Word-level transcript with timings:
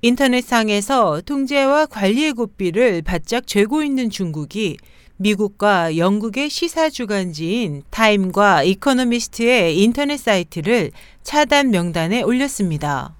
인터넷상에서 0.00 1.22
통제와 1.22 1.86
관리의 1.86 2.34
고삐를 2.34 3.02
바짝 3.02 3.48
죄고 3.48 3.82
있는 3.82 4.10
중국이 4.10 4.76
미국과 5.16 5.96
영국의 5.96 6.48
시사 6.48 6.88
주간지인 6.88 7.82
타임과 7.90 8.62
이코노미스트의 8.62 9.76
인터넷 9.82 10.16
사이트를 10.16 10.92
차단 11.24 11.70
명단에 11.70 12.22
올렸습니다. 12.22 13.16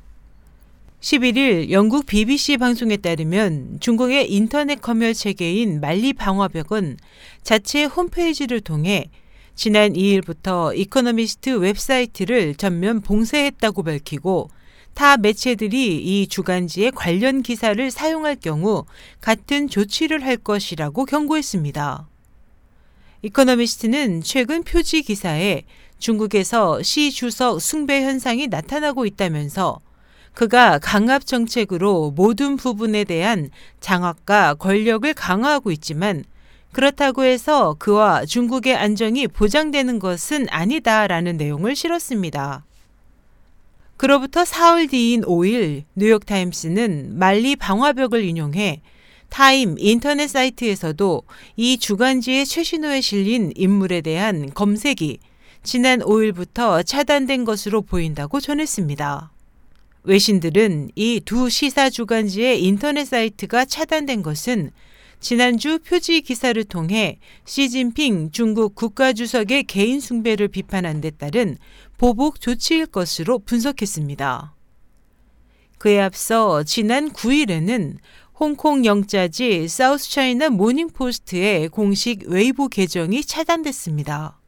11일 1.01 1.71
영국 1.71 2.07
BBC 2.07 2.59
방송에 2.59 2.97
따르면 2.97 3.79
중국의 3.81 4.33
인터넷 4.33 4.81
검열 4.81 5.15
체계인 5.15 5.81
만리 5.81 6.13
방화벽은 6.13 6.97
자체 7.43 7.85
홈페이지를 7.85 8.61
통해 8.61 9.11
지난 9.57 9.95
2일부터 9.95 10.77
이코노미스트 10.79 11.51
웹사이트를 11.59 12.55
전면 12.55 13.01
봉쇄했다고 13.01 13.83
밝히고 13.83 14.51
타 14.99 15.17
매체들이 15.17 16.03
이 16.03 16.27
주간지의 16.27 16.91
관련 16.91 17.43
기사를 17.43 17.89
사용할 17.89 18.35
경우 18.35 18.85
같은 19.21 19.69
조치를 19.69 20.25
할 20.25 20.37
것이라고 20.37 21.05
경고했습니다. 21.05 22.09
이코노미스트는 23.23 24.23
최근 24.23 24.65
표지 24.65 25.03
기사에 25.03 25.63
중국에서 26.01 26.83
시 26.83 27.13
주석 27.13 27.63
숭배 27.63 28.03
현상이 28.03 28.49
나타나고 28.49 29.07
있다면서 29.07 29.79
그가 30.35 30.81
강압 30.81 31.25
정책으로 31.25 32.11
모든 32.17 32.57
부분에 32.57 33.05
대한 33.05 33.51
장악과 33.79 34.55
권력을 34.55 35.15
강화하고 35.15 35.71
있지만 35.71 36.25
그렇다고 36.73 37.23
해서 37.23 37.77
그와 37.79 38.25
중국의 38.25 38.75
안정이 38.75 39.29
보장되는 39.29 40.01
것은 40.01 40.49
아니다라는 40.51 41.37
내용을 41.37 41.77
실었습니다. 41.77 42.65
그로부터 43.99 44.45
사흘 44.45 44.87
뒤인 44.87 45.23
5일 45.23 45.83
뉴욕타임스는 45.97 47.19
만리 47.19 47.57
방화벽을 47.57 48.23
인용해 48.25 48.81
타임 49.29 49.75
인터넷 49.77 50.29
사이트에서도 50.29 51.23
이 51.57 51.79
주간지의 51.79 52.47
최신호에 52.47 53.01
실린 53.01 53.53
인물에 53.57 54.01
대한 54.01 54.55
검색이 54.55 55.19
지난 55.65 55.99
5일부터 55.99 56.87
차단된 56.87 57.45
것으로 57.45 57.83
보인다고 57.83 58.39
전했습니다. 58.41 59.33
외신들은 60.05 60.91
이 60.95 61.21
두 61.25 61.51
시사 61.51 61.91
주간지의 61.91 62.63
인터넷 62.63 63.05
사이트가 63.05 63.65
차단된 63.65 64.23
것은 64.23 64.71
지난주 65.21 65.81
표지 65.81 66.21
기사를 66.21 66.63
통해 66.65 67.19
시진핑 67.45 68.31
중국 68.31 68.75
국가주석의 68.75 69.65
개인 69.65 70.01
숭배를 70.01 70.49
비판한 70.49 71.01
데 71.01 71.11
따른 71.11 71.57
보복 71.97 72.41
조치일 72.41 72.87
것으로 72.87 73.41
분석했습니다. 73.41 74.55
그에 75.79 76.01
앞서 76.01 76.63
지난 76.63 77.11
9일에는 77.11 77.97
홍콩 78.39 78.85
영자지 78.85 79.67
사우스 79.67 80.11
차이나 80.11 80.49
모닝포스트의 80.51 81.69
공식 81.69 82.29
웨이보 82.29 82.69
계정이 82.69 83.25
차단됐습니다. 83.25 84.39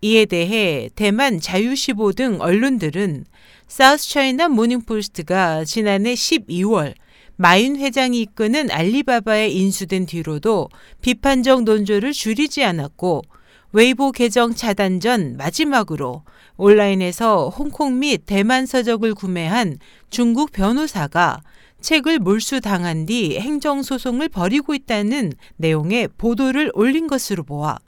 이에 0.00 0.26
대해 0.26 0.88
대만 0.94 1.40
자유시보 1.40 2.12
등 2.12 2.40
언론들은 2.40 3.24
사우스 3.66 4.10
차이나 4.10 4.48
모닝포스트가 4.48 5.64
지난해 5.64 6.14
12월 6.14 6.94
마윤 7.40 7.76
회장이 7.76 8.20
이끄는 8.20 8.68
알리바바에 8.68 9.48
인수된 9.48 10.06
뒤로도 10.06 10.68
비판적 11.00 11.62
논조를 11.62 12.12
줄이지 12.12 12.64
않았고 12.64 13.22
웨이보 13.70 14.10
계정 14.10 14.54
차단 14.54 14.98
전 14.98 15.36
마지막으로 15.36 16.24
온라인에서 16.56 17.50
홍콩 17.50 18.00
및 18.00 18.22
대만 18.26 18.66
서적을 18.66 19.14
구매한 19.14 19.78
중국 20.10 20.50
변호사가 20.50 21.40
책을 21.80 22.18
몰수당한 22.18 23.06
뒤 23.06 23.38
행정소송을 23.38 24.30
벌이고 24.30 24.74
있다는 24.74 25.32
내용의 25.58 26.08
보도를 26.18 26.72
올린 26.74 27.06
것으로 27.06 27.44
보아 27.44 27.78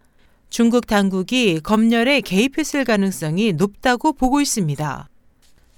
중국 0.48 0.86
당국이 0.86 1.58
검열에 1.60 2.20
개입했을 2.20 2.84
가능성이 2.84 3.52
높다고 3.54 4.12
보고 4.12 4.40
있습니다. 4.40 5.08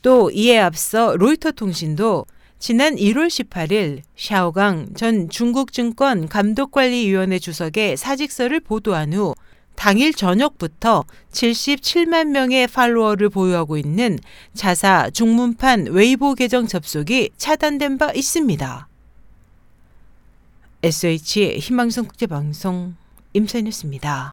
또 0.02 0.30
이에 0.30 0.58
앞서 0.58 1.16
로이터 1.16 1.52
통신도 1.52 2.26
지난 2.62 2.94
1월 2.94 3.26
18일 3.26 4.02
샤오강 4.16 4.94
전 4.94 5.28
중국증권 5.28 6.28
감독관리위원회 6.28 7.40
주석의 7.40 7.96
사직서를 7.96 8.60
보도한 8.60 9.14
후 9.14 9.34
당일 9.74 10.14
저녁부터 10.14 11.02
77만 11.32 12.28
명의 12.28 12.68
팔로워를 12.68 13.30
보유하고 13.30 13.78
있는 13.78 14.16
자사 14.54 15.10
중문판 15.10 15.88
웨이보 15.88 16.36
계정 16.36 16.68
접속이 16.68 17.30
차단된 17.36 17.98
바 17.98 18.12
있습니다. 18.12 18.88
SH 20.84 21.58
희망성 21.58 22.04
국제방송 22.06 22.94
임선이었습니다. 23.32 24.31